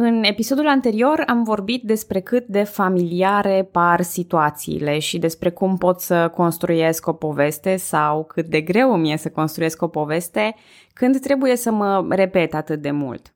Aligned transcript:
În 0.00 0.22
episodul 0.22 0.68
anterior 0.68 1.22
am 1.26 1.42
vorbit 1.42 1.82
despre 1.82 2.20
cât 2.20 2.46
de 2.46 2.62
familiare 2.62 3.68
par 3.72 4.02
situațiile 4.02 4.98
și 4.98 5.18
despre 5.18 5.50
cum 5.50 5.76
pot 5.76 6.00
să 6.00 6.28
construiesc 6.34 7.06
o 7.06 7.12
poveste 7.12 7.76
sau 7.76 8.24
cât 8.24 8.46
de 8.46 8.60
greu 8.60 8.92
îmi 8.92 9.12
e 9.12 9.16
să 9.16 9.30
construiesc 9.30 9.82
o 9.82 9.88
poveste 9.88 10.54
când 10.92 11.20
trebuie 11.20 11.56
să 11.56 11.70
mă 11.70 12.06
repet 12.08 12.54
atât 12.54 12.80
de 12.82 12.90
mult. 12.90 13.32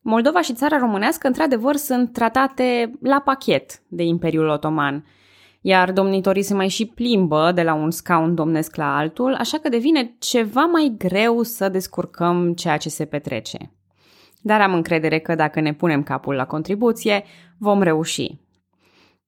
Moldova 0.00 0.40
și 0.40 0.52
țara 0.52 0.78
românească, 0.78 1.26
într-adevăr, 1.26 1.76
sunt 1.76 2.12
tratate 2.12 2.92
la 3.00 3.20
pachet 3.24 3.82
de 3.88 4.02
Imperiul 4.02 4.48
Otoman, 4.48 5.06
iar 5.60 5.92
domnitorii 5.92 6.42
se 6.42 6.54
mai 6.54 6.68
și 6.68 6.86
plimbă 6.86 7.52
de 7.54 7.62
la 7.62 7.74
un 7.74 7.90
scaun 7.90 8.34
domnesc 8.34 8.76
la 8.76 8.96
altul, 8.96 9.34
așa 9.34 9.58
că 9.58 9.68
devine 9.68 10.16
ceva 10.18 10.64
mai 10.64 10.94
greu 10.98 11.42
să 11.42 11.68
descurcăm 11.68 12.52
ceea 12.52 12.76
ce 12.76 12.88
se 12.88 13.04
petrece 13.04 13.70
dar 14.44 14.60
am 14.60 14.74
încredere 14.74 15.18
că 15.18 15.34
dacă 15.34 15.60
ne 15.60 15.74
punem 15.74 16.02
capul 16.02 16.34
la 16.34 16.46
contribuție, 16.46 17.24
vom 17.58 17.82
reuși. 17.82 18.38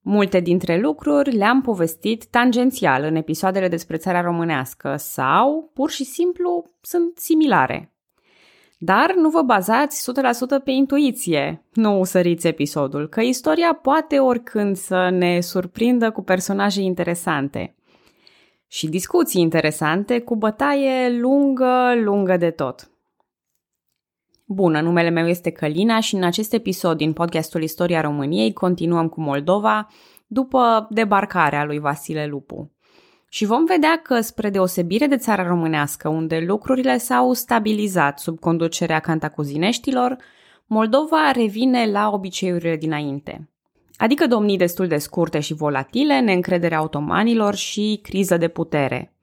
Multe 0.01 0.39
dintre 0.39 0.79
lucruri 0.79 1.35
le-am 1.35 1.61
povestit 1.61 2.25
tangențial 2.25 3.03
în 3.03 3.15
episoadele 3.15 3.67
despre 3.67 3.97
țara 3.97 4.21
românească 4.21 4.95
sau, 4.97 5.71
pur 5.73 5.89
și 5.89 6.03
simplu, 6.03 6.71
sunt 6.81 7.17
similare. 7.17 7.93
Dar 8.77 9.13
nu 9.15 9.29
vă 9.29 9.41
bazați 9.41 10.11
100% 10.59 10.63
pe 10.63 10.71
intuiție, 10.71 11.65
nu 11.73 12.03
săriți 12.03 12.47
episodul, 12.47 13.07
că 13.07 13.21
istoria 13.21 13.79
poate 13.81 14.19
oricând 14.19 14.75
să 14.75 15.09
ne 15.09 15.39
surprindă 15.39 16.11
cu 16.11 16.23
personaje 16.23 16.81
interesante. 16.81 17.75
Și 18.67 18.87
discuții 18.87 19.41
interesante 19.41 20.19
cu 20.19 20.35
bătaie 20.35 21.19
lungă, 21.19 21.93
lungă 22.03 22.37
de 22.37 22.49
tot. 22.49 22.91
Bună, 24.49 24.81
numele 24.81 25.09
meu 25.09 25.27
este 25.27 25.49
Călina 25.49 25.99
și 25.99 26.15
în 26.15 26.23
acest 26.23 26.53
episod 26.53 26.97
din 26.97 27.13
podcastul 27.13 27.63
Istoria 27.63 28.01
României 28.01 28.53
continuăm 28.53 29.07
cu 29.07 29.21
Moldova 29.21 29.87
după 30.27 30.87
debarcarea 30.89 31.63
lui 31.63 31.79
Vasile 31.79 32.25
Lupu. 32.25 32.71
Și 33.29 33.45
vom 33.45 33.65
vedea 33.65 33.99
că, 34.03 34.19
spre 34.21 34.49
deosebire 34.49 35.05
de 35.07 35.17
țara 35.17 35.47
românească, 35.47 36.09
unde 36.09 36.43
lucrurile 36.47 36.97
s-au 36.97 37.33
stabilizat 37.33 38.19
sub 38.19 38.39
conducerea 38.39 38.99
cantacuzineștilor, 38.99 40.17
Moldova 40.65 41.31
revine 41.31 41.91
la 41.91 42.09
obiceiurile 42.09 42.75
dinainte. 42.75 43.49
Adică 43.97 44.27
domnii 44.27 44.57
destul 44.57 44.87
de 44.87 44.97
scurte 44.97 45.39
și 45.39 45.53
volatile, 45.53 46.19
neîncrederea 46.19 46.83
otomanilor 46.83 47.55
și 47.55 47.99
criză 48.03 48.37
de 48.37 48.47
putere. 48.47 49.13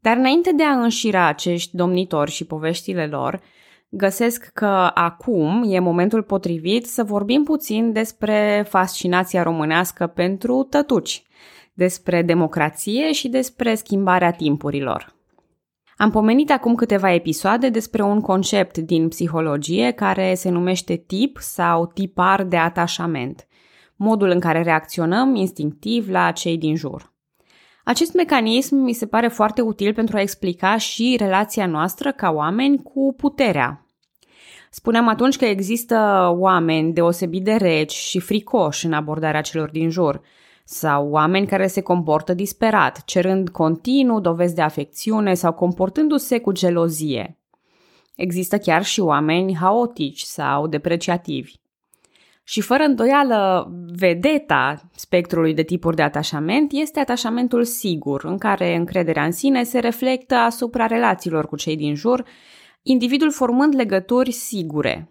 Dar 0.00 0.16
înainte 0.16 0.52
de 0.52 0.64
a 0.64 0.82
înșira 0.82 1.26
acești 1.26 1.76
domnitori 1.76 2.30
și 2.30 2.46
poveștile 2.46 3.06
lor, 3.06 3.40
găsesc 3.96 4.50
că 4.54 4.90
acum 4.94 5.64
e 5.68 5.78
momentul 5.78 6.22
potrivit 6.22 6.86
să 6.86 7.04
vorbim 7.04 7.42
puțin 7.42 7.92
despre 7.92 8.66
fascinația 8.68 9.42
românească 9.42 10.06
pentru 10.06 10.62
tătuci, 10.62 11.22
despre 11.72 12.22
democrație 12.22 13.12
și 13.12 13.28
despre 13.28 13.74
schimbarea 13.74 14.30
timpurilor. 14.30 15.14
Am 15.96 16.10
pomenit 16.10 16.50
acum 16.50 16.74
câteva 16.74 17.12
episoade 17.12 17.68
despre 17.68 18.02
un 18.02 18.20
concept 18.20 18.78
din 18.78 19.08
psihologie 19.08 19.90
care 19.90 20.34
se 20.34 20.50
numește 20.50 20.96
tip 20.96 21.38
sau 21.40 21.86
tipar 21.86 22.44
de 22.44 22.56
atașament, 22.56 23.46
modul 23.96 24.28
în 24.28 24.40
care 24.40 24.62
reacționăm 24.62 25.34
instinctiv 25.34 26.08
la 26.08 26.30
cei 26.30 26.58
din 26.58 26.76
jur. 26.76 27.12
Acest 27.84 28.14
mecanism 28.14 28.76
mi 28.76 28.92
se 28.92 29.06
pare 29.06 29.28
foarte 29.28 29.60
util 29.60 29.94
pentru 29.94 30.16
a 30.16 30.20
explica 30.20 30.76
și 30.76 31.16
relația 31.18 31.66
noastră 31.66 32.12
ca 32.12 32.30
oameni 32.30 32.82
cu 32.82 33.14
puterea, 33.16 33.83
Spuneam 34.74 35.08
atunci 35.08 35.36
că 35.36 35.44
există 35.44 36.28
oameni 36.38 36.92
deosebit 36.92 37.44
de 37.44 37.52
reci 37.52 37.92
și 37.92 38.18
fricoși 38.20 38.86
în 38.86 38.92
abordarea 38.92 39.40
celor 39.40 39.70
din 39.70 39.90
jur, 39.90 40.20
sau 40.64 41.08
oameni 41.10 41.46
care 41.46 41.66
se 41.66 41.80
comportă 41.80 42.34
disperat, 42.34 43.04
cerând 43.04 43.48
continuu 43.48 44.20
dovezi 44.20 44.54
de 44.54 44.62
afecțiune 44.62 45.34
sau 45.34 45.52
comportându-se 45.52 46.38
cu 46.38 46.52
gelozie. 46.52 47.38
Există 48.16 48.58
chiar 48.58 48.84
și 48.84 49.00
oameni 49.00 49.56
haotici 49.56 50.20
sau 50.20 50.66
depreciativi. 50.66 51.54
Și 52.44 52.60
fără 52.60 52.82
îndoială, 52.82 53.70
vedeta 53.96 54.80
spectrului 54.94 55.54
de 55.54 55.62
tipuri 55.62 55.96
de 55.96 56.02
atașament 56.02 56.72
este 56.72 57.00
atașamentul 57.00 57.64
sigur, 57.64 58.24
în 58.24 58.38
care 58.38 58.76
încrederea 58.76 59.24
în 59.24 59.32
sine 59.32 59.62
se 59.62 59.78
reflectă 59.78 60.34
asupra 60.34 60.86
relațiilor 60.86 61.46
cu 61.46 61.56
cei 61.56 61.76
din 61.76 61.94
jur 61.94 62.24
individul 62.86 63.30
formând 63.30 63.74
legături 63.74 64.30
sigure. 64.30 65.08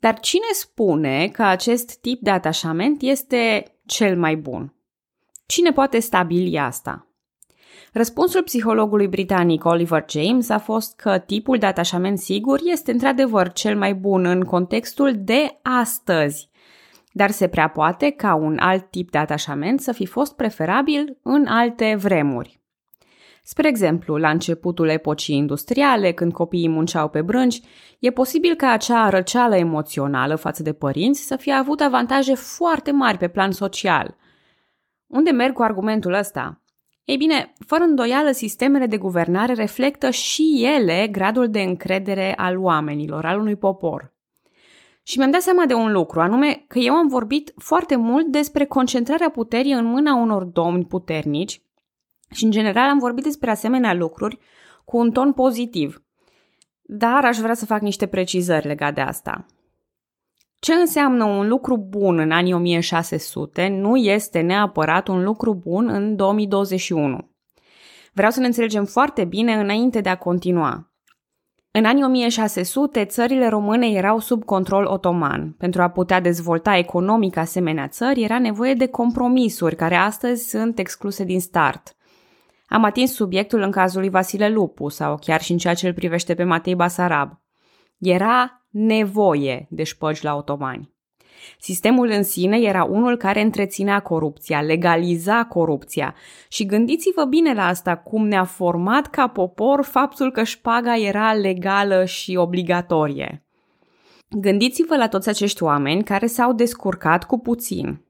Dar 0.00 0.20
cine 0.20 0.44
spune 0.52 1.28
că 1.28 1.42
acest 1.42 2.00
tip 2.00 2.20
de 2.20 2.30
atașament 2.30 3.02
este 3.02 3.64
cel 3.86 4.18
mai 4.18 4.36
bun? 4.36 4.74
Cine 5.46 5.72
poate 5.72 5.98
stabili 5.98 6.58
asta? 6.58 7.06
Răspunsul 7.92 8.42
psihologului 8.42 9.08
britanic 9.08 9.64
Oliver 9.64 10.04
James 10.08 10.48
a 10.48 10.58
fost 10.58 10.96
că 10.96 11.18
tipul 11.18 11.58
de 11.58 11.66
atașament 11.66 12.18
sigur 12.18 12.60
este 12.64 12.92
într-adevăr 12.92 13.52
cel 13.52 13.76
mai 13.78 13.94
bun 13.94 14.24
în 14.24 14.42
contextul 14.42 15.12
de 15.16 15.58
astăzi, 15.62 16.50
dar 17.12 17.30
se 17.30 17.48
prea 17.48 17.68
poate 17.68 18.10
ca 18.10 18.34
un 18.34 18.58
alt 18.58 18.90
tip 18.90 19.10
de 19.10 19.18
atașament 19.18 19.80
să 19.80 19.92
fi 19.92 20.06
fost 20.06 20.36
preferabil 20.36 21.18
în 21.22 21.46
alte 21.46 21.94
vremuri. 21.98 22.61
Spre 23.44 23.68
exemplu, 23.68 24.16
la 24.16 24.30
începutul 24.30 24.88
epocii 24.88 25.36
industriale, 25.36 26.12
când 26.12 26.32
copiii 26.32 26.68
munceau 26.68 27.08
pe 27.08 27.22
brânci, 27.22 27.60
e 27.98 28.10
posibil 28.10 28.54
ca 28.54 28.70
acea 28.70 29.08
răceală 29.08 29.56
emoțională 29.56 30.34
față 30.34 30.62
de 30.62 30.72
părinți 30.72 31.26
să 31.26 31.36
fie 31.36 31.52
avut 31.52 31.80
avantaje 31.80 32.34
foarte 32.34 32.90
mari 32.90 33.18
pe 33.18 33.28
plan 33.28 33.50
social. 33.50 34.16
Unde 35.06 35.30
merg 35.30 35.54
cu 35.54 35.62
argumentul 35.62 36.12
ăsta? 36.12 36.62
Ei 37.04 37.16
bine, 37.16 37.52
fără 37.66 37.82
îndoială, 37.82 38.30
sistemele 38.30 38.86
de 38.86 38.96
guvernare 38.96 39.52
reflectă 39.52 40.10
și 40.10 40.64
ele 40.76 41.08
gradul 41.10 41.48
de 41.50 41.60
încredere 41.60 42.34
al 42.36 42.58
oamenilor, 42.58 43.24
al 43.24 43.38
unui 43.38 43.56
popor. 43.56 44.12
Și 45.02 45.18
mi-am 45.18 45.30
dat 45.30 45.40
seama 45.40 45.66
de 45.66 45.74
un 45.74 45.92
lucru, 45.92 46.20
anume 46.20 46.64
că 46.68 46.78
eu 46.78 46.94
am 46.94 47.08
vorbit 47.08 47.52
foarte 47.56 47.96
mult 47.96 48.26
despre 48.26 48.64
concentrarea 48.64 49.30
puterii 49.30 49.72
în 49.72 49.84
mâna 49.84 50.14
unor 50.14 50.44
domni 50.44 50.84
puternici, 50.84 51.62
și, 52.32 52.44
în 52.44 52.50
general, 52.50 52.88
am 52.88 52.98
vorbit 52.98 53.24
despre 53.24 53.50
asemenea 53.50 53.94
lucruri 53.94 54.38
cu 54.84 54.96
un 54.96 55.10
ton 55.10 55.32
pozitiv. 55.32 56.02
Dar 56.82 57.24
aș 57.24 57.36
vrea 57.36 57.54
să 57.54 57.66
fac 57.66 57.80
niște 57.80 58.06
precizări 58.06 58.66
legate 58.66 58.92
de 58.92 59.00
asta. 59.00 59.46
Ce 60.58 60.72
înseamnă 60.72 61.24
un 61.24 61.48
lucru 61.48 61.76
bun 61.76 62.18
în 62.18 62.30
anii 62.30 62.52
1600 62.52 63.68
nu 63.68 63.96
este 63.96 64.40
neapărat 64.40 65.08
un 65.08 65.22
lucru 65.22 65.54
bun 65.54 65.88
în 65.88 66.16
2021. 66.16 67.30
Vreau 68.12 68.30
să 68.30 68.40
ne 68.40 68.46
înțelegem 68.46 68.84
foarte 68.84 69.24
bine 69.24 69.54
înainte 69.54 70.00
de 70.00 70.08
a 70.08 70.16
continua. 70.16 70.92
În 71.70 71.84
anii 71.84 72.04
1600, 72.04 73.04
țările 73.04 73.48
române 73.48 73.86
erau 73.86 74.18
sub 74.18 74.44
control 74.44 74.84
otoman. 74.84 75.54
Pentru 75.58 75.82
a 75.82 75.88
putea 75.88 76.20
dezvolta 76.20 76.76
economic 76.76 77.36
asemenea 77.36 77.88
țări, 77.88 78.22
era 78.22 78.38
nevoie 78.38 78.74
de 78.74 78.86
compromisuri 78.86 79.76
care 79.76 79.94
astăzi 79.94 80.48
sunt 80.48 80.78
excluse 80.78 81.24
din 81.24 81.40
start. 81.40 81.96
Am 82.72 82.84
atins 82.84 83.12
subiectul 83.14 83.60
în 83.60 83.70
cazul 83.70 84.00
lui 84.00 84.10
Vasile 84.10 84.48
Lupu 84.48 84.88
sau 84.88 85.18
chiar 85.20 85.40
și 85.42 85.52
în 85.52 85.58
ceea 85.58 85.74
ce 85.74 85.86
îl 85.86 85.94
privește 85.94 86.34
pe 86.34 86.44
Matei 86.44 86.74
Basarab. 86.74 87.40
Era 87.98 88.66
nevoie 88.70 89.66
de 89.70 89.82
șpăgi 89.82 90.24
la 90.24 90.34
otomani. 90.34 90.90
Sistemul 91.58 92.08
în 92.08 92.22
sine 92.22 92.58
era 92.60 92.84
unul 92.84 93.16
care 93.16 93.40
întreținea 93.40 94.00
corupția, 94.00 94.60
legaliza 94.60 95.44
corupția. 95.44 96.14
Și 96.48 96.66
gândiți-vă 96.66 97.24
bine 97.24 97.54
la 97.54 97.66
asta, 97.66 97.96
cum 97.96 98.26
ne-a 98.26 98.44
format 98.44 99.06
ca 99.06 99.26
popor 99.26 99.84
faptul 99.84 100.30
că 100.30 100.42
șpaga 100.42 100.96
era 100.96 101.32
legală 101.32 102.04
și 102.04 102.36
obligatorie. 102.36 103.44
Gândiți-vă 104.28 104.96
la 104.96 105.08
toți 105.08 105.28
acești 105.28 105.62
oameni 105.62 106.04
care 106.04 106.26
s-au 106.26 106.52
descurcat 106.52 107.24
cu 107.24 107.38
puțin. 107.38 108.04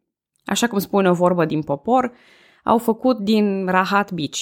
Așa 0.45 0.67
cum 0.67 0.79
spune 0.79 1.11
o 1.11 1.15
vorbă 1.15 1.45
din 1.45 1.63
popor, 1.63 2.13
au 2.63 2.79
făcut 2.79 3.19
din 3.19 3.67
Rahat 3.67 4.13
Beach. 4.13 4.41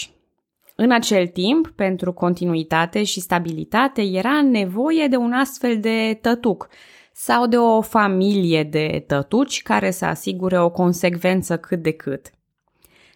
În 0.76 0.90
acel 0.90 1.26
timp, 1.26 1.68
pentru 1.68 2.12
continuitate 2.12 3.04
și 3.04 3.20
stabilitate, 3.20 4.02
era 4.02 4.42
nevoie 4.42 5.06
de 5.06 5.16
un 5.16 5.32
astfel 5.32 5.80
de 5.80 6.18
tătuc 6.20 6.68
sau 7.12 7.46
de 7.46 7.56
o 7.56 7.80
familie 7.80 8.62
de 8.62 9.04
tătuci 9.06 9.62
care 9.62 9.90
să 9.90 10.04
asigure 10.04 10.60
o 10.60 10.70
consecvență 10.70 11.58
cât 11.58 11.82
de 11.82 11.90
cât. 11.90 12.30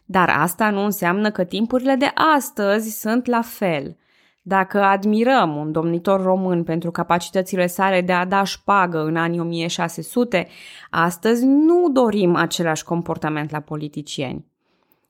Dar 0.05 0.29
asta 0.29 0.71
nu 0.71 0.85
înseamnă 0.85 1.31
că 1.31 1.45
timpurile 1.45 1.95
de 1.95 2.11
astăzi 2.35 3.00
sunt 3.00 3.27
la 3.27 3.43
fel. 3.43 3.97
Dacă 4.43 4.83
admirăm 4.83 5.57
un 5.57 5.73
domnitor 5.73 6.23
român 6.23 6.65
pentru 6.65 6.91
capacitățile 6.91 7.67
sale 7.67 8.00
de 8.00 8.12
a 8.12 8.25
da 8.25 8.45
șpagă 8.45 9.05
în 9.05 9.17
anii 9.17 9.41
1600, 9.41 10.47
astăzi 10.91 11.45
nu 11.45 11.89
dorim 11.93 12.35
același 12.35 12.85
comportament 12.85 13.50
la 13.50 13.61
politicieni. 13.61 14.53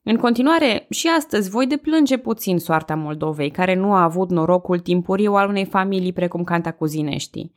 În 0.06 0.16
continuare, 0.16 0.86
și 0.90 1.08
astăzi 1.16 1.50
voi 1.50 1.66
deplânge 1.66 2.16
puțin 2.16 2.58
soarta 2.58 2.94
Moldovei, 2.94 3.50
care 3.50 3.74
nu 3.74 3.92
a 3.92 4.02
avut 4.02 4.30
norocul 4.30 4.78
timpuriu 4.78 5.34
al 5.34 5.48
unei 5.48 5.64
familii 5.64 6.12
precum 6.12 6.44
Cantacuzineștii. 6.44 7.52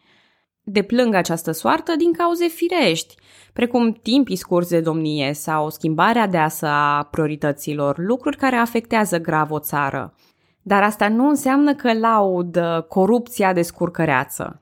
deplâng 0.64 1.14
această 1.14 1.52
soartă 1.52 1.96
din 1.96 2.14
cauze 2.14 2.48
firești, 2.48 3.16
precum 3.54 3.92
timpii 3.92 4.36
scurți 4.36 4.70
de 4.70 4.80
domnie 4.80 5.34
sau 5.34 5.70
schimbarea 5.70 6.28
deasă 6.28 6.66
a 6.66 7.04
priorităților, 7.04 7.98
lucruri 7.98 8.38
care 8.38 8.56
afectează 8.56 9.20
grav 9.20 9.52
o 9.52 9.60
țară. 9.60 10.16
Dar 10.62 10.84
asta 10.84 11.10
nu 11.10 11.30
înseamnă 11.30 11.76
că 11.76 11.94
laud 11.94 12.60
corupția 12.88 13.54
de 13.54 13.62
scurcăreață. 13.62 14.62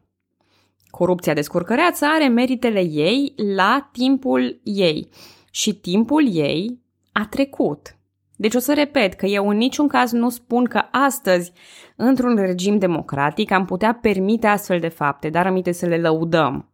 Corupția 0.90 1.34
de 1.34 1.42
scurcăreață 1.42 2.06
are 2.06 2.28
meritele 2.28 2.82
ei 2.82 3.34
la 3.56 3.90
timpul 3.92 4.60
ei 4.64 5.10
și 5.52 5.74
timpul 5.74 6.36
ei 6.36 6.84
a 7.18 7.28
trecut. 7.30 7.98
Deci 8.36 8.54
o 8.56 8.60
să 8.60 8.74
repet 8.74 9.14
că 9.14 9.26
eu 9.26 9.50
în 9.50 9.58
niciun 9.58 9.88
caz 9.88 10.12
nu 10.12 10.30
spun 10.30 10.66
că 10.66 10.82
astăzi, 10.92 11.52
într-un 11.96 12.36
regim 12.36 12.78
democratic, 12.78 13.52
am 13.52 13.66
putea 13.66 14.00
permite 14.02 14.48
astfel 14.48 14.80
de 14.80 14.88
fapte, 14.88 15.30
dar 15.30 15.46
aminte 15.48 15.72
să 15.72 15.86
le 15.86 15.98
lăudăm. 15.98 16.70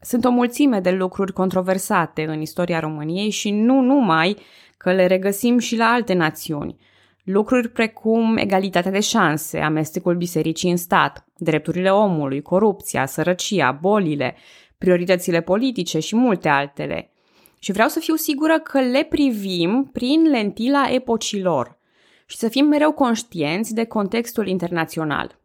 Sunt 0.00 0.24
o 0.24 0.30
mulțime 0.30 0.80
de 0.80 0.90
lucruri 0.90 1.32
controversate 1.32 2.24
în 2.24 2.40
istoria 2.40 2.80
României 2.80 3.30
și 3.30 3.50
nu 3.50 3.80
numai 3.80 4.36
că 4.76 4.92
le 4.92 5.06
regăsim 5.06 5.58
și 5.58 5.76
la 5.76 5.86
alte 5.86 6.14
națiuni. 6.14 6.76
Lucruri 7.24 7.68
precum 7.68 8.36
egalitatea 8.36 8.90
de 8.90 9.00
șanse, 9.00 9.58
amestecul 9.58 10.16
bisericii 10.16 10.70
în 10.70 10.76
stat, 10.76 11.26
drepturile 11.36 11.90
omului, 11.90 12.42
corupția, 12.42 13.06
sărăcia, 13.06 13.72
bolile, 13.72 14.36
prioritățile 14.78 15.40
politice 15.40 15.98
și 15.98 16.16
multe 16.16 16.48
altele– 16.48 17.10
și 17.58 17.72
vreau 17.72 17.88
să 17.88 17.98
fiu 17.98 18.14
sigură 18.14 18.58
că 18.58 18.80
le 18.80 19.02
privim 19.02 19.90
prin 19.92 20.22
lentila 20.22 20.90
epocilor 20.90 21.78
și 22.26 22.36
să 22.36 22.48
fim 22.48 22.66
mereu 22.66 22.92
conștienți 22.92 23.74
de 23.74 23.84
contextul 23.84 24.46
internațional. 24.46 25.38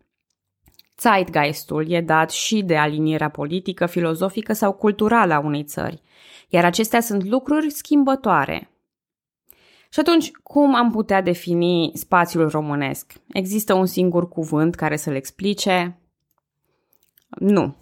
Zeitgeistul 1.00 1.92
e 1.92 2.02
dat 2.02 2.32
și 2.32 2.62
de 2.62 2.78
alinierea 2.78 3.30
politică, 3.30 3.86
filozofică 3.86 4.54
sau 4.54 4.74
culturală 4.74 5.34
a 5.34 5.40
unei 5.40 5.64
țări, 5.64 6.02
iar 6.50 6.66
acestea 6.66 7.02
sunt 7.02 7.24
lucruri 7.24 7.72
schimbătoare. 7.72 8.68
Și 9.90 10.00
atunci, 10.00 10.32
cum 10.32 10.76
am 10.76 10.92
putea 10.92 11.22
defini 11.22 11.92
spațiul 11.94 12.50
românesc? 12.50 13.14
Există 13.28 13.74
un 13.74 13.86
singur 13.86 14.30
cuvânt 14.30 14.76
care 14.76 14.96
să-l 14.96 15.16
explice? 15.16 15.98
Nu. 17.30 17.76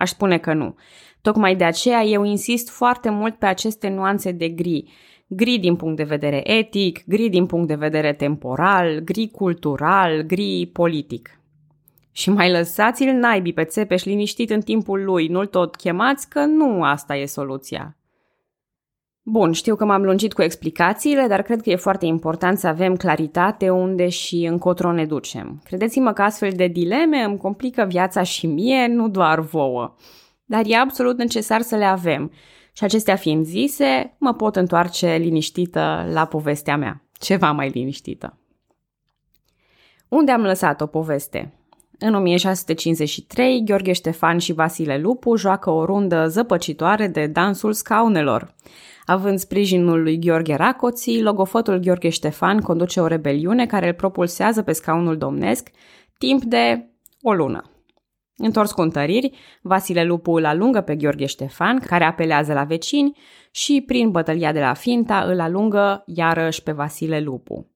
Aș 0.00 0.10
spune 0.10 0.38
că 0.38 0.52
nu. 0.52 0.74
Tocmai 1.20 1.56
de 1.56 1.64
aceea 1.64 2.02
eu 2.02 2.24
insist 2.24 2.70
foarte 2.70 3.10
mult 3.10 3.34
pe 3.34 3.46
aceste 3.46 3.88
nuanțe 3.88 4.32
de 4.32 4.48
gri. 4.48 4.84
Gri 5.26 5.58
din 5.58 5.76
punct 5.76 5.96
de 5.96 6.02
vedere 6.02 6.50
etic, 6.50 7.02
gri 7.06 7.28
din 7.28 7.46
punct 7.46 7.68
de 7.68 7.74
vedere 7.74 8.12
temporal, 8.12 8.98
gri 8.98 9.28
cultural, 9.28 10.22
gri 10.22 10.70
politic. 10.72 11.40
Și 12.12 12.30
mai 12.30 12.50
lăsați-l 12.50 13.12
naibii 13.12 13.52
pe 13.52 13.64
Țepeș 13.64 14.04
liniștit 14.04 14.50
în 14.50 14.60
timpul 14.60 15.04
lui, 15.04 15.26
nu-l 15.26 15.46
tot 15.46 15.76
chemați 15.76 16.28
că 16.28 16.44
nu 16.44 16.82
asta 16.82 17.16
e 17.16 17.26
soluția. 17.26 17.96
Bun, 19.30 19.52
știu 19.52 19.76
că 19.76 19.84
m-am 19.84 20.02
lungit 20.02 20.32
cu 20.32 20.42
explicațiile, 20.42 21.26
dar 21.28 21.42
cred 21.42 21.62
că 21.62 21.70
e 21.70 21.76
foarte 21.76 22.06
important 22.06 22.58
să 22.58 22.66
avem 22.66 22.96
claritate 22.96 23.70
unde 23.70 24.08
și 24.08 24.44
încotro 24.44 24.92
ne 24.92 25.06
ducem. 25.06 25.60
Credeți-mă 25.64 26.12
că 26.12 26.22
astfel 26.22 26.52
de 26.56 26.66
dileme 26.66 27.22
îmi 27.22 27.38
complică 27.38 27.84
viața 27.88 28.22
și 28.22 28.46
mie, 28.46 28.86
nu 28.86 29.08
doar 29.08 29.40
vouă 29.40 29.94
dar 30.50 30.64
e 30.66 30.76
absolut 30.76 31.18
necesar 31.18 31.60
să 31.60 31.76
le 31.76 31.84
avem. 31.84 32.32
Și 32.72 32.84
acestea 32.84 33.16
fiind 33.16 33.44
zise, 33.44 34.16
mă 34.18 34.34
pot 34.34 34.56
întoarce 34.56 35.16
liniștită 35.16 36.08
la 36.12 36.24
povestea 36.24 36.76
mea, 36.76 37.02
ceva 37.12 37.52
mai 37.52 37.68
liniștită. 37.68 38.38
Unde 40.08 40.32
am 40.32 40.42
lăsat 40.42 40.80
o 40.80 40.86
poveste? 40.86 41.52
În 42.02 42.14
1653, 42.14 43.64
Gheorghe 43.64 43.92
Ștefan 43.92 44.38
și 44.38 44.52
Vasile 44.52 44.98
Lupu 44.98 45.36
joacă 45.36 45.70
o 45.70 45.84
rundă 45.84 46.26
zăpăcitoare 46.26 47.06
de 47.06 47.26
dansul 47.26 47.72
scaunelor. 47.72 48.54
Având 49.04 49.38
sprijinul 49.38 50.02
lui 50.02 50.18
Gheorghe 50.18 50.54
Racoții, 50.54 51.22
logofotul 51.22 51.78
Gheorghe 51.78 52.08
Ștefan 52.08 52.60
conduce 52.60 53.00
o 53.00 53.06
rebeliune 53.06 53.66
care 53.66 53.86
îl 53.86 53.94
propulsează 53.94 54.62
pe 54.62 54.72
scaunul 54.72 55.18
domnesc 55.18 55.70
timp 56.18 56.42
de 56.42 56.90
o 57.22 57.32
lună. 57.32 57.70
Întors 58.36 58.72
cu 58.72 58.80
întăriri, 58.80 59.32
Vasile 59.62 60.04
Lupu 60.04 60.32
îl 60.32 60.44
alungă 60.44 60.80
pe 60.80 60.96
Gheorghe 60.96 61.26
Ștefan, 61.26 61.78
care 61.78 62.04
apelează 62.04 62.52
la 62.52 62.64
vecini, 62.64 63.18
și 63.50 63.82
prin 63.86 64.10
bătălia 64.10 64.52
de 64.52 64.60
la 64.60 64.74
Finta 64.74 65.20
îl 65.20 65.40
alungă 65.40 66.02
iarăși 66.06 66.62
pe 66.62 66.72
Vasile 66.72 67.20
Lupu. 67.20 67.69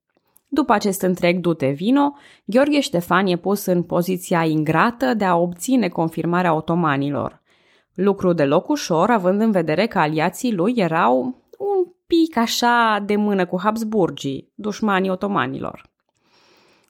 După 0.55 0.73
acest 0.73 1.03
întreg 1.03 1.39
dute 1.39 1.69
vino, 1.69 2.13
Gheorghe 2.45 2.81
Ștefan 2.81 3.27
e 3.27 3.37
pus 3.37 3.65
în 3.65 3.83
poziția 3.83 4.45
ingrată 4.45 5.15
de 5.15 5.25
a 5.25 5.37
obține 5.37 5.89
confirmarea 5.89 6.55
otomanilor. 6.55 7.43
Lucru 7.95 8.33
deloc 8.33 8.69
ușor, 8.69 9.11
având 9.11 9.41
în 9.41 9.51
vedere 9.51 9.87
că 9.87 9.99
aliații 9.99 10.55
lui 10.55 10.73
erau 10.77 11.43
un 11.59 11.93
pic 12.07 12.37
așa 12.37 13.03
de 13.07 13.17
mână 13.17 13.47
cu 13.47 13.61
Habsburgii, 13.61 14.53
dușmanii 14.55 15.11
otomanilor. 15.11 15.93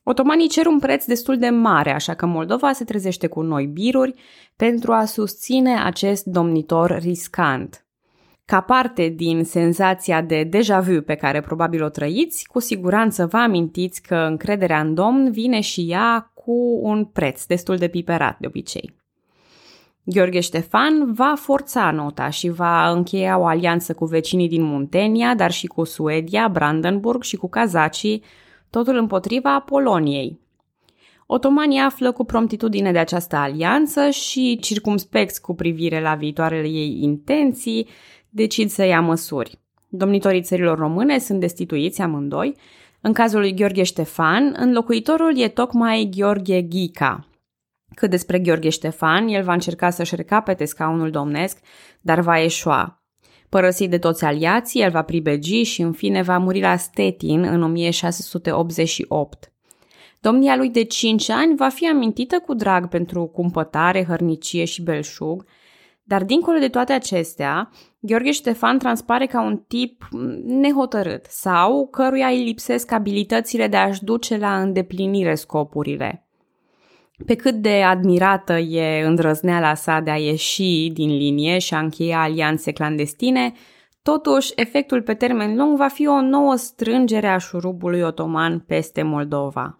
Otomanii 0.02 0.48
cer 0.48 0.66
un 0.66 0.78
preț 0.78 1.04
destul 1.04 1.38
de 1.38 1.48
mare, 1.48 1.92
așa 1.92 2.14
că 2.14 2.26
Moldova 2.26 2.72
se 2.72 2.84
trezește 2.84 3.26
cu 3.26 3.40
noi 3.40 3.66
biruri 3.66 4.14
pentru 4.56 4.92
a 4.92 5.04
susține 5.04 5.80
acest 5.82 6.24
domnitor 6.24 6.98
riscant. 6.98 7.83
Ca 8.46 8.60
parte 8.60 9.08
din 9.08 9.44
senzația 9.44 10.22
de 10.22 10.42
deja 10.42 10.80
vu 10.80 11.02
pe 11.02 11.14
care 11.14 11.40
probabil 11.40 11.82
o 11.82 11.88
trăiți, 11.88 12.46
cu 12.46 12.60
siguranță 12.60 13.26
vă 13.26 13.36
amintiți 13.36 14.02
că 14.02 14.14
încrederea 14.14 14.80
în 14.80 14.94
domn 14.94 15.30
vine 15.30 15.60
și 15.60 15.86
ea 15.90 16.30
cu 16.34 16.78
un 16.82 17.04
preț 17.04 17.44
destul 17.44 17.76
de 17.76 17.88
piperat 17.88 18.38
de 18.38 18.46
obicei. 18.46 18.94
Gheorghe 20.02 20.40
Ștefan 20.40 21.12
va 21.12 21.34
forța 21.36 21.90
nota 21.90 22.28
și 22.28 22.48
va 22.48 22.90
încheia 22.90 23.38
o 23.38 23.46
alianță 23.46 23.94
cu 23.94 24.04
vecinii 24.04 24.48
din 24.48 24.62
Muntenia, 24.62 25.34
dar 25.34 25.50
și 25.50 25.66
cu 25.66 25.84
Suedia, 25.84 26.48
Brandenburg 26.48 27.22
și 27.22 27.36
cu 27.36 27.48
kazacii, 27.48 28.22
totul 28.70 28.96
împotriva 28.96 29.60
Poloniei. 29.60 30.40
Otomanii 31.26 31.78
află 31.78 32.12
cu 32.12 32.24
promptitudine 32.24 32.92
de 32.92 32.98
această 32.98 33.36
alianță 33.36 34.10
și, 34.10 34.58
circumspecți 34.60 35.40
cu 35.40 35.54
privire 35.54 36.00
la 36.00 36.14
viitoarele 36.14 36.68
ei 36.68 36.98
intenții, 37.02 37.88
decid 38.34 38.70
să 38.70 38.84
ia 38.84 39.00
măsuri. 39.00 39.58
Domnitorii 39.88 40.42
țărilor 40.42 40.78
române 40.78 41.18
sunt 41.18 41.40
destituiți 41.40 42.00
amândoi. 42.00 42.56
În 43.00 43.12
cazul 43.12 43.40
lui 43.40 43.54
Gheorghe 43.54 43.82
Ștefan, 43.82 44.54
înlocuitorul 44.56 45.38
e 45.38 45.48
tocmai 45.48 46.08
Gheorghe 46.16 46.62
Ghica. 46.62 47.28
Cât 47.94 48.10
despre 48.10 48.38
Gheorghe 48.38 48.68
Ștefan, 48.68 49.28
el 49.28 49.42
va 49.42 49.52
încerca 49.52 49.90
să-și 49.90 50.14
recapete 50.14 50.64
scaunul 50.64 51.10
domnesc, 51.10 51.58
dar 52.00 52.20
va 52.20 52.40
eșua. 52.40 53.02
Părăsit 53.48 53.90
de 53.90 53.98
toți 53.98 54.24
aliații, 54.24 54.82
el 54.82 54.90
va 54.90 55.02
pribegi 55.02 55.62
și 55.62 55.82
în 55.82 55.92
fine 55.92 56.22
va 56.22 56.38
muri 56.38 56.60
la 56.60 56.76
Stettin 56.76 57.42
în 57.42 57.62
1688. 57.62 59.52
Domnia 60.20 60.56
lui 60.56 60.70
de 60.70 60.84
5 60.84 61.30
ani 61.30 61.56
va 61.56 61.68
fi 61.68 61.88
amintită 61.88 62.38
cu 62.46 62.54
drag 62.54 62.88
pentru 62.88 63.26
cumpătare, 63.26 64.04
hărnicie 64.04 64.64
și 64.64 64.82
belșug, 64.82 65.44
dar 66.06 66.24
dincolo 66.24 66.58
de 66.58 66.68
toate 66.68 66.92
acestea, 66.92 67.70
Gheorghe 68.00 68.30
Ștefan 68.30 68.78
transpare 68.78 69.26
ca 69.26 69.42
un 69.42 69.56
tip 69.56 70.08
nehotărât 70.44 71.26
sau 71.28 71.86
căruia 71.86 72.26
îi 72.26 72.44
lipsesc 72.44 72.92
abilitățile 72.92 73.66
de 73.66 73.76
a-și 73.76 74.04
duce 74.04 74.36
la 74.36 74.60
îndeplinire 74.60 75.34
scopurile. 75.34 76.26
Pe 77.26 77.34
cât 77.34 77.54
de 77.54 77.82
admirată 77.82 78.52
e 78.52 79.04
îndrăzneala 79.04 79.74
sa 79.74 80.00
de 80.00 80.10
a 80.10 80.16
ieși 80.16 80.90
din 80.92 81.16
linie 81.16 81.58
și 81.58 81.74
a 81.74 81.78
încheia 81.78 82.20
alianțe 82.20 82.72
clandestine, 82.72 83.52
totuși 84.02 84.52
efectul 84.56 85.02
pe 85.02 85.14
termen 85.14 85.56
lung 85.56 85.76
va 85.76 85.88
fi 85.88 86.06
o 86.06 86.20
nouă 86.20 86.54
strângere 86.54 87.28
a 87.28 87.38
șurubului 87.38 88.00
otoman 88.00 88.58
peste 88.58 89.02
Moldova. 89.02 89.76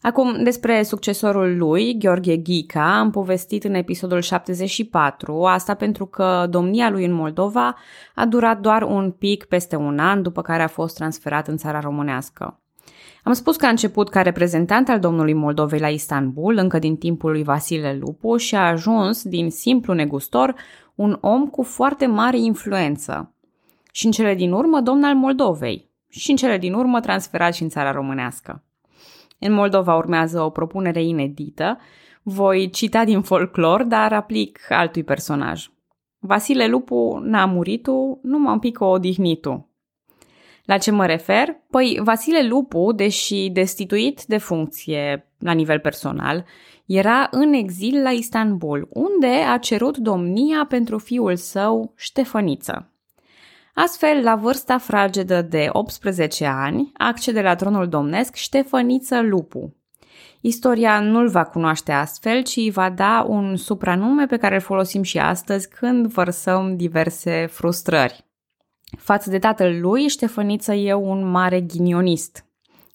Acum, 0.00 0.42
despre 0.42 0.82
succesorul 0.82 1.56
lui, 1.56 1.98
Gheorghe 1.98 2.36
Ghica, 2.36 2.98
am 2.98 3.10
povestit 3.10 3.64
în 3.64 3.74
episodul 3.74 4.20
74, 4.20 5.44
asta 5.44 5.74
pentru 5.74 6.06
că 6.06 6.46
domnia 6.50 6.90
lui 6.90 7.04
în 7.04 7.12
Moldova 7.12 7.76
a 8.14 8.26
durat 8.26 8.60
doar 8.60 8.82
un 8.82 9.10
pic 9.10 9.44
peste 9.44 9.76
un 9.76 9.98
an 9.98 10.22
după 10.22 10.42
care 10.42 10.62
a 10.62 10.68
fost 10.68 10.94
transferat 10.94 11.48
în 11.48 11.56
țara 11.56 11.80
românească. 11.80 12.60
Am 13.22 13.32
spus 13.32 13.56
că 13.56 13.66
a 13.66 13.68
început 13.68 14.08
ca 14.08 14.22
reprezentant 14.22 14.88
al 14.88 14.98
domnului 14.98 15.32
Moldovei 15.32 15.80
la 15.80 15.88
Istanbul, 15.88 16.56
încă 16.56 16.78
din 16.78 16.96
timpul 16.96 17.30
lui 17.30 17.42
Vasile 17.42 17.98
Lupu, 18.00 18.36
și 18.36 18.54
a 18.54 18.68
ajuns, 18.68 19.22
din 19.22 19.50
simplu 19.50 19.92
negustor, 19.92 20.54
un 20.94 21.18
om 21.20 21.46
cu 21.46 21.62
foarte 21.62 22.06
mare 22.06 22.38
influență. 22.38 23.34
Și 23.92 24.06
în 24.06 24.12
cele 24.12 24.34
din 24.34 24.52
urmă, 24.52 24.80
domn 24.80 25.04
al 25.04 25.14
Moldovei. 25.14 25.90
Și 26.08 26.30
în 26.30 26.36
cele 26.36 26.58
din 26.58 26.72
urmă, 26.72 27.00
transferat 27.00 27.54
și 27.54 27.62
în 27.62 27.68
țara 27.68 27.92
românească. 27.92 28.62
În 29.38 29.52
Moldova 29.52 29.96
urmează 29.96 30.40
o 30.40 30.50
propunere 30.50 31.02
inedită. 31.02 31.78
Voi 32.22 32.70
cita 32.70 33.04
din 33.04 33.22
folclor, 33.22 33.82
dar 33.82 34.12
aplic 34.12 34.58
altui 34.68 35.04
personaj. 35.04 35.68
Vasile 36.18 36.66
Lupu 36.66 37.20
n-a 37.22 37.44
murit 37.44 37.86
numai 38.22 38.52
un 38.52 38.58
pic 38.58 38.80
o 38.80 38.86
odihnitu. 38.86 39.68
La 40.64 40.78
ce 40.78 40.90
mă 40.90 41.06
refer? 41.06 41.56
Păi 41.70 42.00
Vasile 42.02 42.46
Lupu, 42.46 42.92
deși 42.92 43.50
destituit 43.50 44.24
de 44.24 44.38
funcție 44.38 45.32
la 45.38 45.52
nivel 45.52 45.78
personal, 45.78 46.44
era 46.86 47.28
în 47.30 47.52
exil 47.52 48.02
la 48.02 48.10
Istanbul, 48.10 48.88
unde 48.92 49.32
a 49.50 49.58
cerut 49.58 49.96
domnia 49.96 50.66
pentru 50.68 50.98
fiul 50.98 51.36
său, 51.36 51.92
Ștefăniță. 51.96 52.92
Astfel, 53.80 54.22
la 54.22 54.34
vârsta 54.34 54.78
fragedă 54.78 55.42
de 55.42 55.68
18 55.72 56.46
ani, 56.46 56.92
accede 56.96 57.42
la 57.42 57.54
tronul 57.54 57.88
domnesc 57.88 58.34
Ștefăniță 58.34 59.20
Lupu. 59.20 59.76
Istoria 60.40 61.00
nu-l 61.00 61.28
va 61.28 61.44
cunoaște 61.44 61.92
astfel, 61.92 62.42
ci 62.42 62.56
îi 62.56 62.70
va 62.70 62.90
da 62.90 63.24
un 63.28 63.56
supranume 63.56 64.26
pe 64.26 64.36
care 64.36 64.54
îl 64.54 64.60
folosim 64.60 65.02
și 65.02 65.18
astăzi 65.18 65.68
când 65.68 66.06
vărsăm 66.06 66.76
diverse 66.76 67.46
frustrări. 67.46 68.24
Față 68.96 69.30
de 69.30 69.38
tatăl 69.38 69.80
lui, 69.80 70.08
Ștefăniță 70.08 70.72
e 70.72 70.94
un 70.94 71.30
mare 71.30 71.60
ghinionist. 71.60 72.44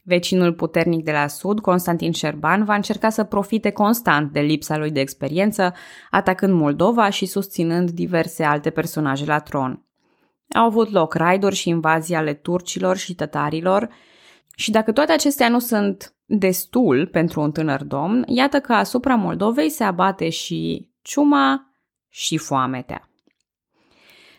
Vecinul 0.02 0.54
puternic 0.54 1.04
de 1.04 1.12
la 1.12 1.28
sud, 1.28 1.60
Constantin 1.60 2.12
Șerban, 2.12 2.64
va 2.64 2.76
încerca 2.76 3.10
să 3.10 3.24
profite 3.24 3.72
constant 3.72 4.32
de 4.32 4.40
lipsa 4.40 4.78
lui 4.78 4.92
de 4.92 5.00
experiență, 5.00 5.74
atacând 6.10 6.54
Moldova 6.54 7.10
și 7.10 7.26
susținând 7.26 7.90
diverse 7.90 8.44
alte 8.44 8.70
personaje 8.70 9.26
la 9.26 9.40
tron. 9.40 9.83
Au 10.54 10.66
avut 10.66 10.92
loc 10.92 11.14
raiduri 11.14 11.56
și 11.56 11.70
invazii 11.70 12.16
ale 12.16 12.34
turcilor 12.34 12.98
și 12.98 13.16
tătarilor 13.16 13.90
și 14.56 14.72
dacă 14.72 14.92
toate 14.92 15.12
acestea 15.12 15.50
nu 15.50 15.60
sunt 15.60 16.16
destul 16.26 17.08
pentru 17.08 17.42
un 17.42 17.52
tânăr 17.52 17.84
domn, 17.84 18.24
iată 18.28 18.60
că 18.60 18.74
asupra 18.74 19.16
Moldovei 19.16 19.70
se 19.70 19.84
abate 19.84 20.30
și 20.30 20.90
ciuma 21.02 21.76
și 22.10 22.38
foametea. 22.38 23.10